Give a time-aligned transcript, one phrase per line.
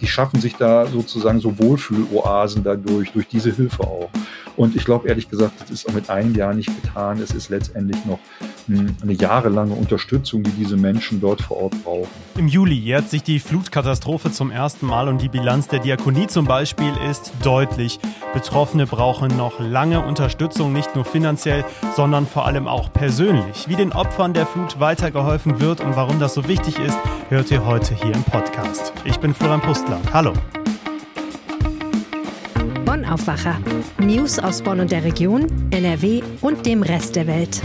[0.00, 4.10] die schaffen sich da sozusagen so Wohlfühloasen dadurch, durch diese Hilfe auch.
[4.56, 7.20] Und ich glaube ehrlich gesagt, das ist auch mit einem Jahr nicht getan.
[7.20, 8.18] Es ist letztendlich noch
[8.68, 12.08] eine jahrelange Unterstützung, die diese Menschen dort vor Ort brauchen.
[12.36, 16.46] Im Juli jährt sich die Flutkatastrophe zum ersten Mal und die Bilanz der Diakonie zum
[16.46, 17.98] Beispiel ist deutlich.
[18.32, 23.68] Betroffene brauchen noch lange Unterstützung, nicht nur finanziell, sondern vor allem auch persönlich.
[23.68, 26.98] Wie den Opfern der Flut weitergeholfen wird und warum das so wichtig ist,
[27.28, 28.92] hört ihr heute hier im Podcast.
[29.04, 30.00] Ich bin Florian Pustler.
[30.12, 30.32] Hallo.
[32.84, 33.58] Bonn Aufwacher.
[33.98, 37.62] News aus Bonn und der Region, NRW und dem Rest der Welt.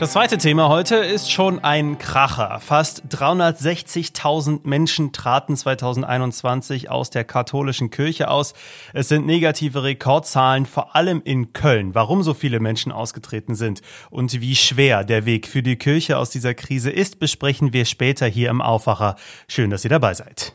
[0.00, 2.58] Das zweite Thema heute ist schon ein Kracher.
[2.58, 8.54] Fast 360.000 Menschen traten 2021 aus der katholischen Kirche aus.
[8.92, 11.94] Es sind negative Rekordzahlen, vor allem in Köln.
[11.94, 16.30] Warum so viele Menschen ausgetreten sind und wie schwer der Weg für die Kirche aus
[16.30, 19.14] dieser Krise ist, besprechen wir später hier im Aufwacher.
[19.46, 20.54] Schön, dass ihr dabei seid.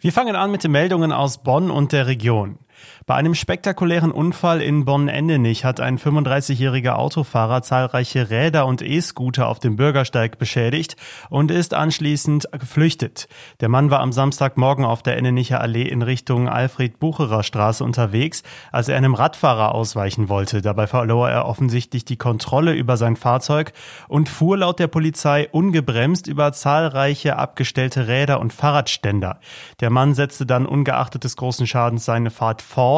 [0.00, 2.58] Wir fangen an mit den Meldungen aus Bonn und der Region.
[3.04, 9.58] Bei einem spektakulären Unfall in Bonn-Endenich hat ein 35-jähriger Autofahrer zahlreiche Räder und E-Scooter auf
[9.58, 10.94] dem Bürgersteig beschädigt
[11.28, 13.26] und ist anschließend geflüchtet.
[13.60, 18.88] Der Mann war am Samstagmorgen auf der Ennenicher Allee in Richtung Alfred-Bucherer Straße unterwegs, als
[18.88, 20.62] er einem Radfahrer ausweichen wollte.
[20.62, 23.72] Dabei verlor er offensichtlich die Kontrolle über sein Fahrzeug
[24.06, 29.40] und fuhr laut der Polizei ungebremst über zahlreiche abgestellte Räder und Fahrradständer.
[29.80, 32.91] Der Mann setzte dann ungeachtet des großen Schadens seine Fahrt fort.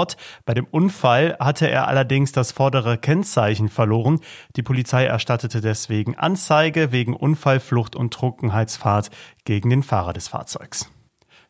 [0.45, 4.20] Bei dem Unfall hatte er allerdings das vordere Kennzeichen verloren.
[4.56, 9.11] Die Polizei erstattete deswegen Anzeige wegen Unfallflucht und Trunkenheitsfahrt
[9.45, 10.91] gegen den Fahrer des Fahrzeugs.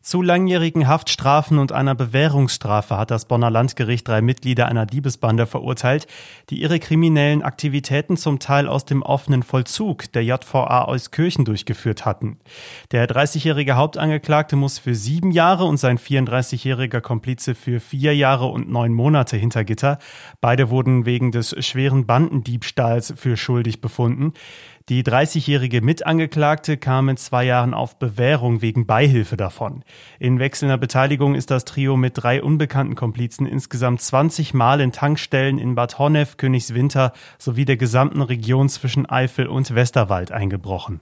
[0.05, 6.05] Zu langjährigen Haftstrafen und einer Bewährungsstrafe hat das Bonner Landgericht drei Mitglieder einer Diebesbande verurteilt,
[6.51, 12.37] die ihre kriminellen Aktivitäten zum Teil aus dem offenen Vollzug der JVA Euskirchen durchgeführt hatten.
[12.91, 18.69] Der 30-jährige Hauptangeklagte muss für sieben Jahre und sein 34-jähriger Komplize für vier Jahre und
[18.69, 19.97] neun Monate hinter Gitter.
[20.39, 24.33] Beide wurden wegen des schweren Bandendiebstahls für schuldig befunden.
[24.87, 29.83] Die 30-jährige Mitangeklagte kam in zwei Jahren auf Bewährung wegen Beihilfe davon.
[30.19, 35.57] In wechselnder Beteiligung ist das Trio mit drei unbekannten Komplizen insgesamt 20 Mal in Tankstellen
[35.57, 41.01] in Bad Honnef, Königswinter sowie der gesamten Region zwischen Eifel und Westerwald eingebrochen.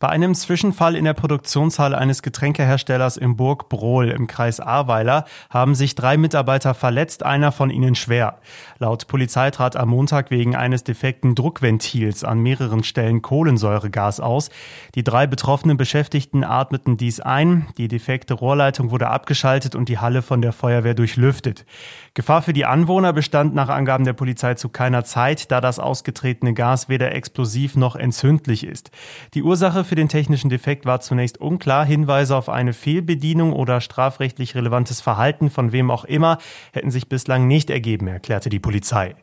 [0.00, 5.74] Bei einem Zwischenfall in der Produktionshalle eines Getränkeherstellers im Burg Brohl im Kreis Ahrweiler haben
[5.74, 8.38] sich drei Mitarbeiter verletzt, einer von ihnen schwer.
[8.78, 14.50] Laut Polizei trat am Montag wegen eines defekten Druckventils an mehreren Stellen Kohlensäuregas aus.
[14.94, 20.22] Die drei betroffenen Beschäftigten atmeten dies ein, die defekte Rohrleitung wurde abgeschaltet und die Halle
[20.22, 21.66] von der Feuerwehr durchlüftet.
[22.14, 26.54] Gefahr für die Anwohner bestand nach Angaben der Polizei zu keiner Zeit, da das ausgetretene
[26.54, 28.92] Gas weder explosiv noch entzündlich ist.
[29.34, 31.84] Die Ursache für den technischen Defekt war zunächst unklar.
[31.84, 36.38] Hinweise auf eine Fehlbedienung oder strafrechtlich relevantes Verhalten von wem auch immer
[36.72, 39.16] hätten sich bislang nicht ergeben, erklärte die Polizei.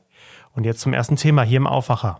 [0.54, 2.20] Und jetzt zum ersten Thema hier im Aufwacher.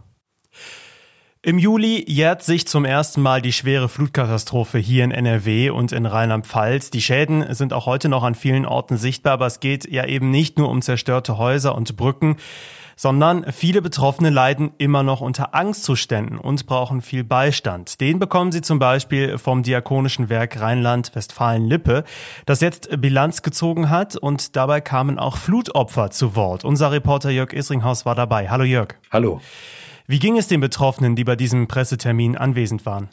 [1.42, 6.08] Im Juli jährt sich zum ersten Mal die schwere Flutkatastrophe hier in NRW und in
[6.08, 6.90] Rheinland-Pfalz.
[6.90, 10.32] Die Schäden sind auch heute noch an vielen Orten sichtbar, aber es geht ja eben
[10.32, 12.38] nicht nur um zerstörte Häuser und Brücken,
[12.96, 18.00] sondern viele Betroffene leiden immer noch unter Angstzuständen und brauchen viel Beistand.
[18.02, 22.04] Den bekommen sie zum Beispiel vom Diakonischen Werk Rheinland-Westfalen-Lippe,
[22.46, 26.64] das jetzt Bilanz gezogen hat und dabei kamen auch Flutopfer zu Wort.
[26.64, 28.50] Unser Reporter Jörg Isringhaus war dabei.
[28.50, 28.96] Hallo Jörg.
[29.12, 29.42] Hallo.
[30.08, 33.10] Wie ging es den Betroffenen, die bei diesem Pressetermin anwesend waren?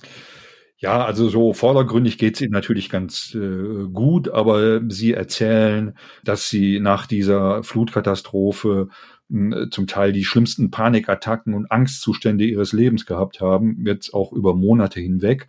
[0.82, 6.48] Ja, also so vordergründig geht es ihnen natürlich ganz äh, gut, aber sie erzählen, dass
[6.48, 8.88] sie nach dieser Flutkatastrophe
[9.70, 15.00] zum Teil die schlimmsten Panikattacken und Angstzustände ihres Lebens gehabt haben, jetzt auch über Monate
[15.00, 15.48] hinweg.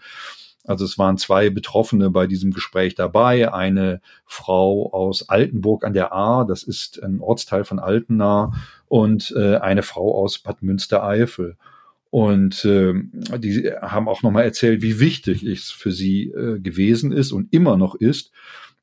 [0.66, 3.54] Also es waren zwei Betroffene bei diesem Gespräch dabei.
[3.54, 8.54] Eine Frau aus Altenburg an der Ahr, das ist ein Ortsteil von Altena,
[8.88, 11.58] und äh, eine Frau aus Bad Münstereifel.
[12.10, 12.94] Und äh,
[13.40, 17.76] die haben auch nochmal erzählt, wie wichtig es für sie äh, gewesen ist und immer
[17.76, 18.32] noch ist,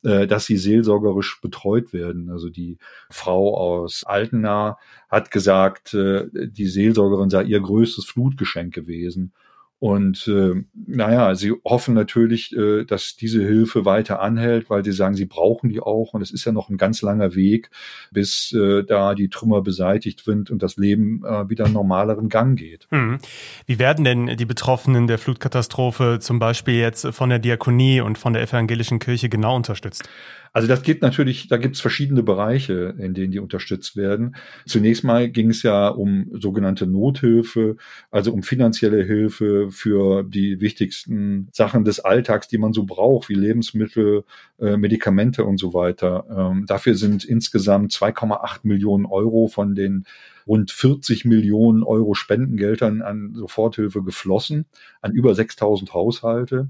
[0.03, 2.31] äh, dass sie seelsorgerisch betreut werden.
[2.31, 2.79] Also die
[3.11, 9.32] Frau aus Altena hat gesagt, äh, die Seelsorgerin sei ihr größtes Flutgeschenk gewesen.
[9.81, 15.15] Und äh, naja, sie hoffen natürlich, äh, dass diese Hilfe weiter anhält, weil sie sagen,
[15.15, 16.12] sie brauchen die auch.
[16.12, 17.71] Und es ist ja noch ein ganz langer Weg,
[18.11, 22.59] bis äh, da die Trümmer beseitigt sind und das Leben äh, wieder einen normaleren Gang
[22.59, 22.88] geht.
[22.91, 23.19] Hm.
[23.65, 28.35] Wie werden denn die Betroffenen der Flutkatastrophe zum Beispiel jetzt von der Diakonie und von
[28.35, 30.06] der evangelischen Kirche genau unterstützt?
[30.52, 34.35] Also das geht natürlich, da gibt es verschiedene Bereiche, in denen die unterstützt werden.
[34.67, 37.76] Zunächst mal ging es ja um sogenannte Nothilfe,
[38.11, 43.35] also um finanzielle Hilfe für die wichtigsten Sachen des Alltags, die man so braucht, wie
[43.35, 44.25] Lebensmittel,
[44.58, 46.25] äh, Medikamente und so weiter.
[46.37, 50.05] Ähm, dafür sind insgesamt 2,8 Millionen Euro von den
[50.46, 54.67] rund 40 Millionen Euro Spendengeldern an Soforthilfe geflossen,
[55.00, 56.69] an über 6000 Haushalte.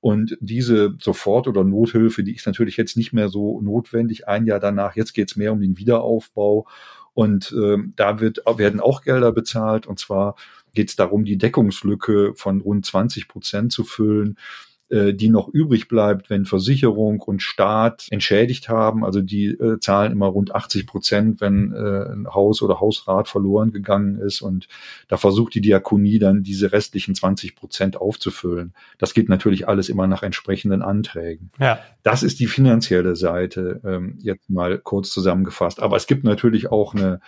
[0.00, 4.28] Und diese Sofort- oder Nothilfe, die ist natürlich jetzt nicht mehr so notwendig.
[4.28, 6.66] Ein Jahr danach, jetzt geht es mehr um den Wiederaufbau.
[7.14, 9.86] Und äh, da wird, werden auch Gelder bezahlt.
[9.86, 10.36] Und zwar
[10.74, 14.38] geht es darum, die Deckungslücke von rund 20 Prozent zu füllen
[14.90, 19.04] äh, die noch übrig bleibt, wenn Versicherung und Staat entschädigt haben.
[19.04, 23.70] Also die äh, zahlen immer rund 80 Prozent, wenn äh, ein Haus oder Hausrat verloren
[23.70, 24.40] gegangen ist.
[24.40, 24.68] Und
[25.08, 28.72] da versucht die Diakonie dann diese restlichen 20 Prozent aufzufüllen.
[28.96, 31.50] Das geht natürlich alles immer nach entsprechenden Anträgen.
[31.58, 31.78] Ja.
[32.02, 35.80] Das ist die finanzielle Seite, ähm, jetzt mal kurz zusammengefasst.
[35.80, 37.20] Aber es gibt natürlich auch eine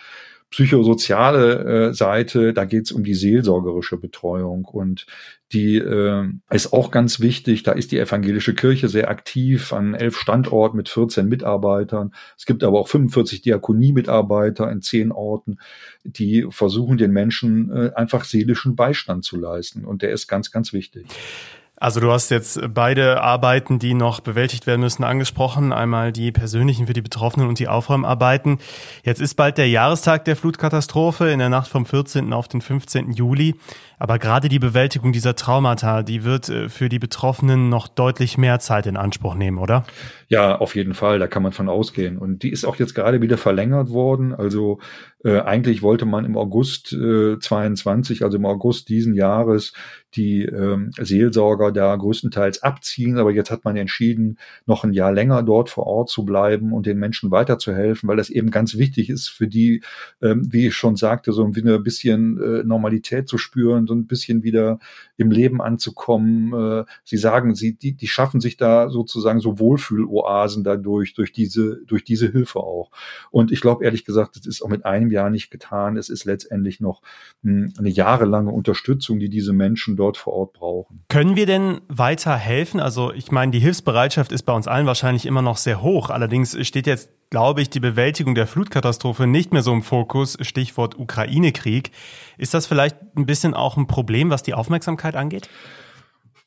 [0.51, 5.05] psychosoziale äh, Seite, da geht es um die seelsorgerische Betreuung und
[5.53, 7.63] die äh, ist auch ganz wichtig.
[7.63, 12.13] Da ist die evangelische Kirche sehr aktiv an elf Standorten mit 14 Mitarbeitern.
[12.37, 15.57] Es gibt aber auch 45 Diakonie-Mitarbeiter in zehn Orten,
[16.03, 19.85] die versuchen, den Menschen äh, einfach seelischen Beistand zu leisten.
[19.85, 21.07] Und der ist ganz, ganz wichtig.
[21.81, 25.73] Also du hast jetzt beide Arbeiten, die noch bewältigt werden müssen, angesprochen.
[25.73, 28.59] Einmal die persönlichen für die Betroffenen und die Aufräumarbeiten.
[29.03, 32.33] Jetzt ist bald der Jahrestag der Flutkatastrophe in der Nacht vom 14.
[32.33, 33.13] auf den 15.
[33.13, 33.55] Juli.
[34.01, 38.57] Aber gerade die Bewältigung dieser Traumata, die wird äh, für die Betroffenen noch deutlich mehr
[38.57, 39.83] Zeit in Anspruch nehmen, oder?
[40.27, 42.17] Ja, auf jeden Fall, da kann man von ausgehen.
[42.17, 44.33] Und die ist auch jetzt gerade wieder verlängert worden.
[44.33, 44.79] Also
[45.23, 49.73] äh, eigentlich wollte man im August äh, 22, also im August diesen Jahres,
[50.15, 53.17] die ähm, Seelsorger da größtenteils abziehen.
[53.17, 56.85] Aber jetzt hat man entschieden, noch ein Jahr länger dort vor Ort zu bleiben und
[56.85, 59.83] den Menschen weiterzuhelfen, weil das eben ganz wichtig ist für die,
[60.21, 61.51] ähm, wie ich schon sagte, so ein
[61.83, 64.79] bisschen äh, Normalität zu spüren so ein bisschen wieder
[65.17, 66.53] im Leben anzukommen.
[66.53, 71.81] Äh, sie sagen, sie, die, die schaffen sich da sozusagen so Wohlfühloasen dadurch, durch diese,
[71.85, 72.91] durch diese Hilfe auch.
[73.31, 75.97] Und ich glaube ehrlich gesagt, das ist auch mit einem Jahr nicht getan.
[75.97, 77.01] Es ist letztendlich noch
[77.43, 81.03] hm, eine jahrelange Unterstützung, die diese Menschen dort vor Ort brauchen.
[81.09, 82.79] Können wir denn weiter helfen?
[82.79, 86.09] Also ich meine, die Hilfsbereitschaft ist bei uns allen wahrscheinlich immer noch sehr hoch.
[86.09, 90.99] Allerdings steht jetzt glaube ich, die Bewältigung der Flutkatastrophe nicht mehr so im Fokus, Stichwort
[90.99, 91.91] Ukraine-Krieg.
[92.37, 95.49] Ist das vielleicht ein bisschen auch ein Problem, was die Aufmerksamkeit angeht?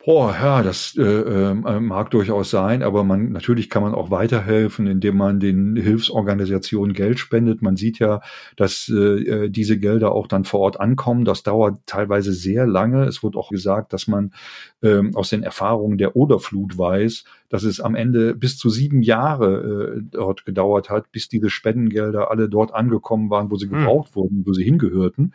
[0.04, 4.86] Boah, ja, das äh, äh, mag durchaus sein, aber man natürlich kann man auch weiterhelfen,
[4.86, 7.62] indem man den Hilfsorganisationen Geld spendet.
[7.62, 8.20] Man sieht ja,
[8.56, 11.24] dass äh, diese Gelder auch dann vor Ort ankommen.
[11.24, 13.04] Das dauert teilweise sehr lange.
[13.04, 14.34] Es wird auch gesagt, dass man
[14.82, 19.94] ähm, aus den Erfahrungen der Oderflut weiß, dass es am Ende bis zu sieben Jahre
[19.96, 23.78] äh, dort gedauert hat, bis diese Spendengelder alle dort angekommen waren, wo sie hm.
[23.78, 24.16] gebraucht hm.
[24.16, 25.32] wurden, wo sie hingehörten.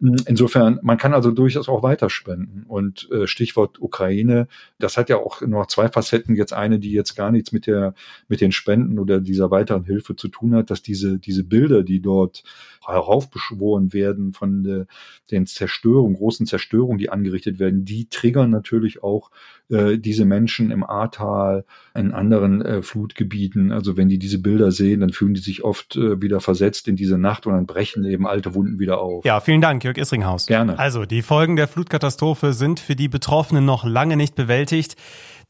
[0.00, 2.64] Insofern, man kann also durchaus auch weiterspenden.
[2.68, 4.46] Und äh, Stichwort Ukraine,
[4.78, 6.36] das hat ja auch noch zwei Facetten.
[6.36, 7.94] Jetzt eine, die jetzt gar nichts mit der,
[8.28, 12.00] mit den Spenden oder dieser weiteren Hilfe zu tun hat, dass diese, diese Bilder, die
[12.00, 12.44] dort
[12.86, 14.86] heraufbeschworen werden von der,
[15.32, 19.32] den Zerstörungen, großen Zerstörungen, die angerichtet werden, die triggern natürlich auch
[19.70, 23.72] äh, diese Menschen im Ahrtal, in anderen äh, Flutgebieten.
[23.72, 26.96] Also wenn die diese Bilder sehen, dann fühlen die sich oft äh, wieder versetzt in
[26.96, 29.24] diese Nacht und dann brechen eben alte Wunden wieder auf.
[29.24, 30.46] Ja, vielen Dank, Jörg Isringhaus.
[30.46, 30.78] Gerne.
[30.78, 34.96] Also, die Folgen der Flutkatastrophe sind für die Betroffenen noch lange nicht bewältigt.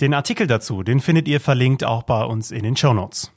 [0.00, 3.32] Den Artikel dazu, den findet ihr verlinkt auch bei uns in den Show Notes.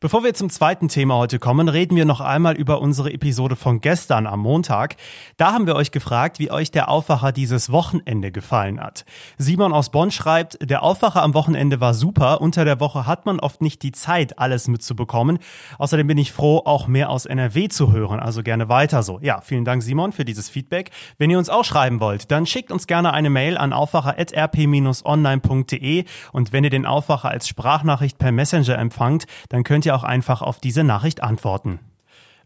[0.00, 3.80] Bevor wir zum zweiten Thema heute kommen, reden wir noch einmal über unsere Episode von
[3.80, 4.96] gestern am Montag.
[5.36, 9.04] Da haben wir euch gefragt, wie euch der Aufwacher dieses Wochenende gefallen hat.
[9.38, 12.40] Simon aus Bonn schreibt, der Aufwacher am Wochenende war super.
[12.40, 15.38] Unter der Woche hat man oft nicht die Zeit, alles mitzubekommen.
[15.78, 18.20] Außerdem bin ich froh, auch mehr aus NRW zu hören.
[18.20, 19.18] Also gerne weiter so.
[19.20, 20.90] Ja, vielen Dank Simon für dieses Feedback.
[21.18, 26.52] Wenn ihr uns auch schreiben wollt, dann schickt uns gerne eine Mail an aufwacher.rp-online.de und
[26.52, 30.42] wenn ihr den Aufwacher als Sprachnachricht per Messenger empfangt, dann dann könnt ihr auch einfach
[30.42, 31.78] auf diese Nachricht antworten.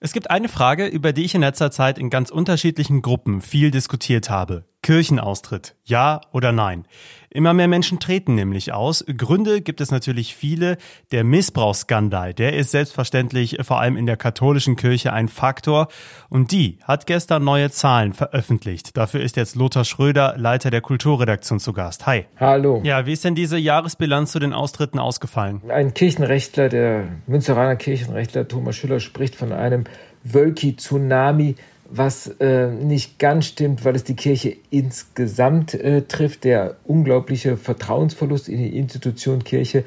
[0.01, 3.71] Es gibt eine Frage, über die ich in letzter Zeit in ganz unterschiedlichen Gruppen viel
[3.71, 4.67] diskutiert habe.
[4.87, 6.85] Kirchenaustritt, ja oder nein?
[7.29, 9.05] Immer mehr Menschen treten nämlich aus.
[9.17, 10.77] Gründe gibt es natürlich viele.
[11.11, 15.89] Der Missbrauchsskandal, der ist selbstverständlich vor allem in der katholischen Kirche ein Faktor.
[16.29, 18.97] Und die hat gestern neue Zahlen veröffentlicht.
[18.97, 22.07] Dafür ist jetzt Lothar Schröder, Leiter der Kulturredaktion zu Gast.
[22.07, 22.27] Hi.
[22.39, 22.81] Hallo.
[22.85, 25.63] Ja, wie ist denn diese Jahresbilanz zu den Austritten ausgefallen?
[25.69, 29.83] Ein Kirchenrechtler, der Münzeraner Kirchenrechtler Thomas Schüller spricht von einem
[30.23, 31.57] Wölki-Tsunami
[31.91, 36.45] was äh, nicht ganz stimmt, weil es die Kirche insgesamt äh, trifft.
[36.45, 39.85] Der unglaubliche Vertrauensverlust in die Institution Kirche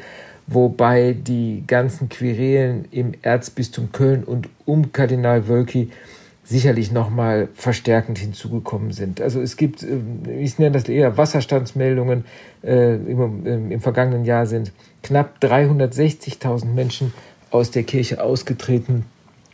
[0.51, 5.89] wobei die ganzen Querelen im Erzbistum Köln und um Kardinal Wölki
[6.43, 9.21] sicherlich nochmal verstärkend hinzugekommen sind.
[9.21, 9.99] Also es gibt, äh,
[10.39, 12.25] ich nenne das eher Wasserstandsmeldungen,
[12.63, 14.71] äh, im, im vergangenen Jahr sind
[15.03, 17.13] knapp 360.000 Menschen
[17.51, 19.05] aus der Kirche ausgetreten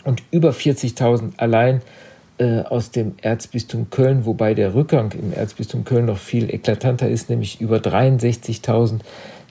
[0.06, 1.82] und über 40.000 allein
[2.38, 7.30] äh, aus dem Erzbistum Köln, wobei der Rückgang im Erzbistum Köln noch viel eklatanter ist,
[7.30, 9.00] nämlich über 63.000.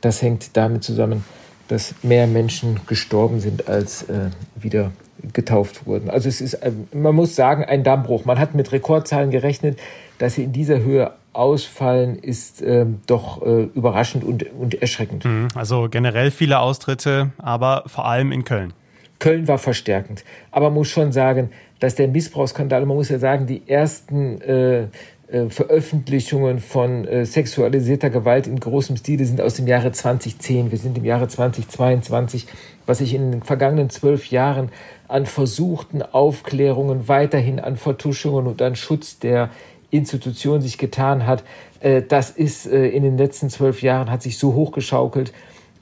[0.00, 1.24] Das hängt damit zusammen,
[1.68, 4.92] dass mehr Menschen gestorben sind, als äh, wieder
[5.32, 6.10] getauft wurden.
[6.10, 8.24] Also es ist, äh, man muss sagen, ein Dammbruch.
[8.24, 9.78] Man hat mit Rekordzahlen gerechnet,
[10.18, 15.24] dass sie in dieser Höhe ausfallen, ist äh, doch äh, überraschend und, und erschreckend.
[15.24, 15.48] Mhm.
[15.54, 18.72] Also generell viele Austritte, aber vor allem in Köln.
[19.18, 20.24] Köln war verstärkend.
[20.50, 21.50] Aber man muss schon sagen,
[21.84, 24.86] dass der Missbrauchsskandal, man muss ja sagen, die ersten äh,
[25.28, 30.70] äh, Veröffentlichungen von äh, sexualisierter Gewalt in großem Stile sind aus dem Jahre 2010.
[30.70, 32.46] Wir sind im Jahre 2022.
[32.86, 34.70] Was sich in den vergangenen zwölf Jahren
[35.08, 39.50] an versuchten Aufklärungen, weiterhin an Vertuschungen und an Schutz der
[39.90, 41.44] Institution sich getan hat,
[41.80, 45.34] äh, das ist in den letzten zwölf Jahren hat sich so hochgeschaukelt,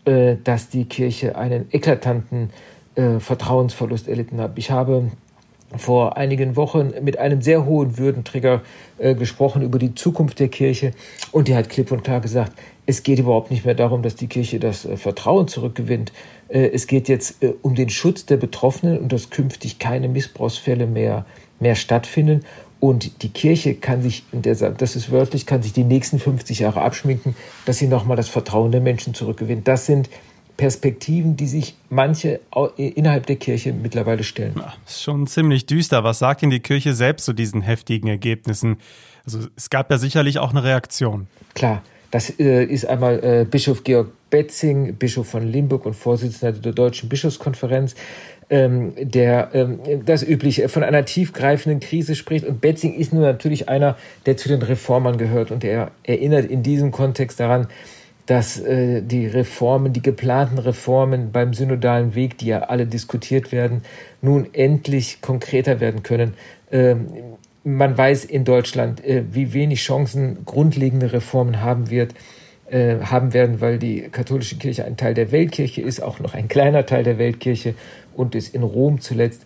[0.05, 2.51] dass die Kirche einen eklatanten
[2.97, 4.51] Vertrauensverlust erlitten hat.
[4.57, 5.13] Ich habe
[5.79, 8.63] vor einigen Wochen mit einem sehr hohen Würdenträger
[8.99, 10.93] äh, gesprochen über die Zukunft der Kirche
[11.31, 12.53] und der hat klipp und klar gesagt,
[12.87, 16.13] es geht überhaupt nicht mehr darum, dass die Kirche das äh, Vertrauen zurückgewinnt.
[16.49, 20.87] Äh, es geht jetzt äh, um den Schutz der Betroffenen und dass künftig keine Missbrauchsfälle
[20.87, 21.25] mehr,
[21.61, 22.45] mehr stattfinden.
[22.81, 27.37] Und die Kirche kann sich, das ist wörtlich, kann sich die nächsten 50 Jahre abschminken,
[27.65, 29.69] dass sie nochmal das Vertrauen der Menschen zurückgewinnt.
[29.69, 30.11] Das sind
[30.57, 32.41] Perspektiven, die sich manche
[32.77, 34.55] innerhalb der Kirche mittlerweile stellen.
[34.57, 36.05] Ja, ist schon ziemlich düster.
[36.05, 38.77] Was sagt denn die Kirche selbst zu diesen heftigen Ergebnissen?
[39.25, 41.27] Also es gab ja sicherlich auch eine Reaktion.
[41.55, 46.73] Klar, das äh, ist einmal äh, Bischof Georg Betzing, Bischof von Limburg und Vorsitzender der
[46.73, 47.95] Deutschen Bischofskonferenz,
[48.51, 52.45] ähm, der ähm, das übliche von einer tiefgreifenden Krise spricht.
[52.45, 55.51] Und Betzing ist nun natürlich einer, der zu den Reformern gehört.
[55.51, 57.69] Und er erinnert in diesem Kontext daran,
[58.33, 63.83] dass äh, die Reformen, die geplanten Reformen beim synodalen Weg, die ja alle diskutiert werden,
[64.23, 66.33] nun endlich konkreter werden können.
[66.71, 67.09] Ähm,
[67.63, 72.15] man weiß in Deutschland, äh, wie wenig Chancen grundlegende Reformen haben wird,
[72.71, 76.49] äh, haben werden, weil die katholische Kirche ein Teil der Weltkirche ist, auch noch ein
[76.49, 77.75] kleiner Teil der Weltkirche
[78.15, 79.45] und es in Rom zuletzt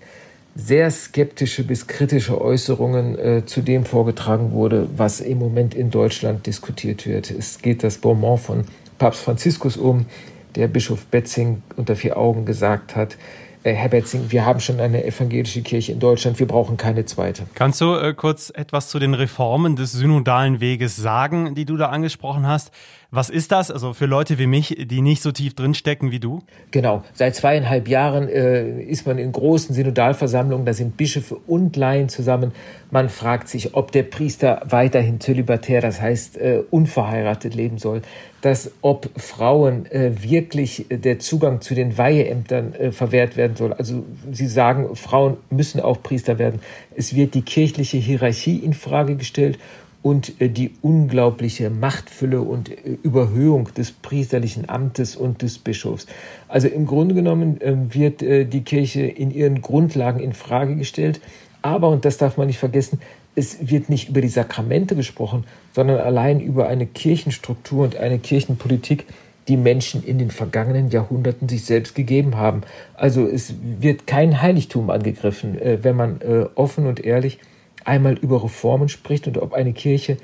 [0.56, 6.46] sehr skeptische bis kritische Äußerungen äh, zu dem vorgetragen wurde, was im Moment in Deutschland
[6.46, 7.30] diskutiert wird.
[7.30, 8.64] Es geht das Bonbon von
[8.98, 10.06] Papst Franziskus um,
[10.54, 13.18] der Bischof Betzing unter vier Augen gesagt hat,
[13.66, 17.42] äh, Herr Betzing, wir haben schon eine evangelische Kirche in Deutschland, wir brauchen keine zweite.
[17.54, 21.90] Kannst du äh, kurz etwas zu den Reformen des synodalen Weges sagen, die du da
[21.90, 22.70] angesprochen hast?
[23.10, 23.70] Was ist das?
[23.70, 26.40] Also für Leute wie mich, die nicht so tief drinstecken wie du?
[26.72, 27.04] Genau.
[27.14, 32.52] Seit zweieinhalb Jahren äh, ist man in großen Synodalversammlungen, da sind Bischöfe und Laien zusammen.
[32.90, 38.02] Man fragt sich, ob der Priester weiterhin zölibatär, das heißt äh, unverheiratet leben soll,
[38.40, 43.72] dass ob Frauen äh, wirklich der Zugang zu den Weiheämtern äh, verwehrt werden soll.
[43.72, 46.60] Also sie sagen, Frauen müssen auch Priester werden.
[46.94, 49.58] Es wird die kirchliche Hierarchie in Frage gestellt
[50.06, 56.06] und äh, die unglaubliche Machtfülle und äh, Überhöhung des priesterlichen Amtes und des Bischofs.
[56.46, 61.20] Also im Grunde genommen ähm, wird äh, die Kirche in ihren Grundlagen in Frage gestellt.
[61.60, 63.00] Aber, und das darf man nicht vergessen,
[63.34, 69.06] es wird nicht über die Sakramente gesprochen, sondern allein über eine Kirchenstruktur und eine Kirchenpolitik,
[69.48, 72.60] die Menschen in den vergangenen Jahrhunderten sich selbst gegeben haben.
[72.94, 76.20] Also es wird kein Heiligtum angegriffen, wenn man
[76.56, 77.38] offen und ehrlich
[77.86, 80.18] einmal über Reformen spricht und ob eine Kirche,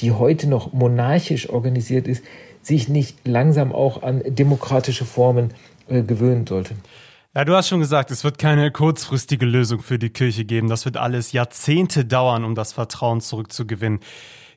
[0.00, 2.24] die heute noch monarchisch organisiert ist,
[2.62, 5.54] sich nicht langsam auch an demokratische Formen
[5.88, 6.74] äh, gewöhnen sollte.
[7.34, 10.68] Ja, du hast schon gesagt, es wird keine kurzfristige Lösung für die Kirche geben.
[10.68, 14.00] Das wird alles Jahrzehnte dauern, um das Vertrauen zurückzugewinnen.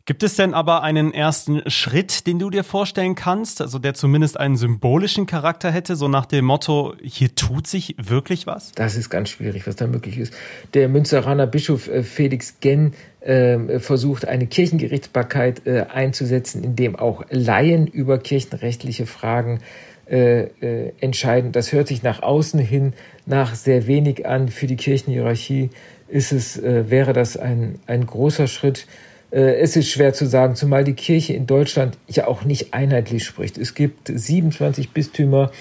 [0.05, 4.39] Gibt es denn aber einen ersten Schritt, den du dir vorstellen kannst, also der zumindest
[4.39, 8.72] einen symbolischen Charakter hätte, so nach dem Motto, hier tut sich wirklich was?
[8.72, 10.34] Das ist ganz schwierig, was da möglich ist.
[10.74, 17.24] Der Münsteraner Bischof äh, Felix Genn äh, versucht, eine Kirchengerichtsbarkeit äh, einzusetzen, in dem auch
[17.29, 19.60] Laien über kirchenrechtliche Fragen
[20.08, 21.53] entscheiden.
[21.53, 22.91] Das hört sich nach außen hin
[23.25, 24.50] nach sehr wenig an.
[24.50, 25.70] Für die Kirchenhierarchie
[26.10, 28.88] ist es, wäre das ein, ein großer Schritt.
[29.31, 33.23] Äh, es ist schwer zu sagen, zumal die Kirche in Deutschland ja auch nicht einheitlich
[33.23, 33.57] spricht.
[33.57, 35.51] Es gibt 27 Bistümer,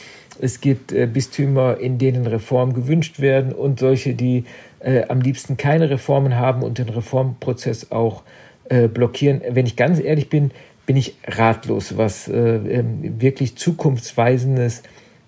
[0.40, 4.44] es gibt äh, Bistümer, in denen Reformen gewünscht werden und solche, die
[4.80, 8.22] äh, am liebsten keine Reformen haben und den Reformprozess auch
[8.68, 9.40] äh, blockieren.
[9.48, 10.50] Wenn ich ganz ehrlich bin,
[10.86, 14.82] bin ich ratlos, was äh, ähm, wirklich zukunftsweisendes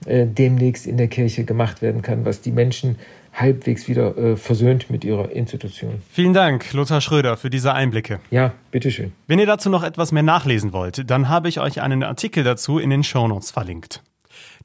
[0.07, 2.97] äh, demnächst in der Kirche gemacht werden kann, was die Menschen
[3.33, 6.03] halbwegs wieder äh, versöhnt mit ihrer Institution.
[6.11, 8.21] Vielen Dank, Lothar Schröder, für diese Einblicke.
[8.31, 9.13] Ja, bitteschön.
[9.27, 12.79] Wenn ihr dazu noch etwas mehr nachlesen wollt, dann habe ich euch einen Artikel dazu
[12.79, 14.03] in den Shownotes verlinkt.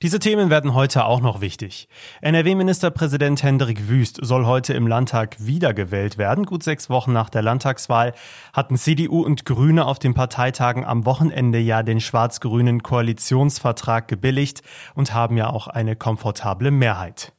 [0.03, 1.87] Diese Themen werden heute auch noch wichtig.
[2.21, 6.45] NRW-Ministerpräsident Hendrik Wüst soll heute im Landtag wiedergewählt werden.
[6.45, 8.13] Gut sechs Wochen nach der Landtagswahl
[8.53, 14.61] hatten CDU und Grüne auf den Parteitagen am Wochenende ja den schwarz-grünen Koalitionsvertrag gebilligt
[14.93, 17.33] und haben ja auch eine komfortable Mehrheit.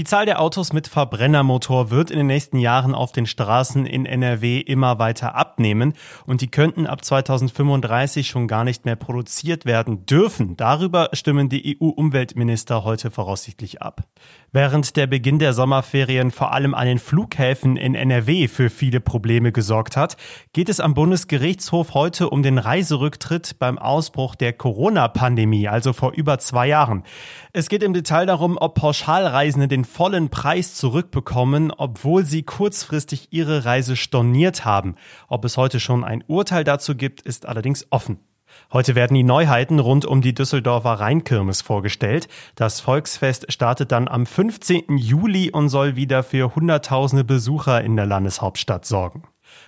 [0.00, 4.06] Die Zahl der Autos mit Verbrennermotor wird in den nächsten Jahren auf den Straßen in
[4.06, 5.92] NRW immer weiter abnehmen
[6.24, 10.56] und die könnten ab 2035 schon gar nicht mehr produziert werden dürfen.
[10.56, 14.04] Darüber stimmen die EU-Umweltminister heute voraussichtlich ab.
[14.52, 19.52] Während der Beginn der Sommerferien vor allem an den Flughäfen in NRW für viele Probleme
[19.52, 20.16] gesorgt hat,
[20.54, 26.38] geht es am Bundesgerichtshof heute um den Reiserücktritt beim Ausbruch der Corona-Pandemie, also vor über
[26.38, 27.04] zwei Jahren.
[27.52, 33.64] Es geht im Detail darum, ob Pauschalreisende den vollen Preis zurückbekommen, obwohl sie kurzfristig ihre
[33.64, 34.94] Reise storniert haben.
[35.28, 38.20] Ob es heute schon ein Urteil dazu gibt, ist allerdings offen.
[38.72, 42.28] Heute werden die Neuheiten rund um die Düsseldorfer Rheinkirmes vorgestellt.
[42.54, 44.96] Das Volksfest startet dann am 15.
[44.96, 49.24] Juli und soll wieder für Hunderttausende Besucher in der Landeshauptstadt sorgen.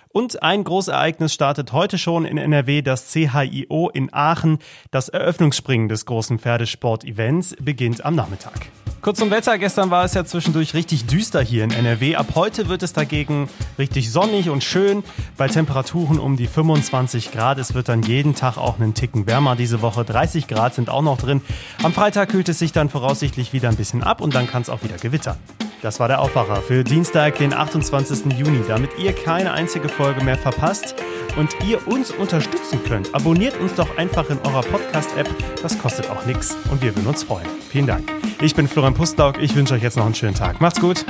[0.09, 4.59] Und ein Großereignis startet heute schon in NRW, das CHIO in Aachen.
[4.91, 8.69] Das Eröffnungsspringen des großen Pferdesport-Events beginnt am Nachmittag.
[9.03, 9.57] Kurz zum Wetter.
[9.57, 12.15] Gestern war es ja zwischendurch richtig düster hier in NRW.
[12.15, 15.03] Ab heute wird es dagegen richtig sonnig und schön
[15.35, 17.57] bei Temperaturen um die 25 Grad.
[17.57, 20.05] Es wird dann jeden Tag auch einen Ticken wärmer diese Woche.
[20.05, 21.41] 30 Grad sind auch noch drin.
[21.83, 24.69] Am Freitag kühlt es sich dann voraussichtlich wieder ein bisschen ab und dann kann es
[24.69, 25.35] auch wieder gewittern.
[25.81, 28.37] Das war der Aufwacher für Dienstag, den 28.
[28.37, 28.61] Juni.
[28.69, 30.95] Damit ihr keine einzige Folge mehr verpasst
[31.35, 35.27] und ihr uns unterstützen könnt, abonniert uns doch einfach in eurer Podcast-App.
[35.61, 37.47] Das kostet auch nichts und wir würden uns freuen.
[37.69, 38.22] Vielen Dank.
[38.43, 39.41] Ich bin Florian Pustlauk.
[39.41, 40.59] Ich wünsche euch jetzt noch einen schönen Tag.
[40.59, 41.05] Macht's gut.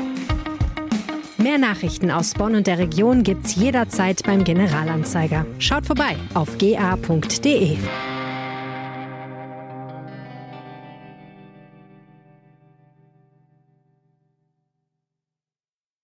[1.38, 5.44] Mehr Nachrichten aus Bonn und der Region gibt's jederzeit beim Generalanzeiger.
[5.58, 7.78] Schaut vorbei auf ga.de.